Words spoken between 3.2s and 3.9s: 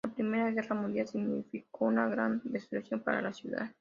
la ciudad.